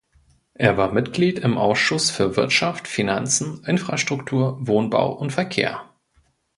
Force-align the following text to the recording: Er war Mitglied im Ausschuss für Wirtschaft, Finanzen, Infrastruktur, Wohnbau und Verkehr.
Er 0.55 0.77
war 0.77 0.91
Mitglied 0.93 1.37
im 1.37 1.59
Ausschuss 1.59 2.09
für 2.09 2.35
Wirtschaft, 2.35 2.87
Finanzen, 2.87 3.63
Infrastruktur, 3.65 4.57
Wohnbau 4.65 5.13
und 5.13 5.29
Verkehr. 5.31 5.91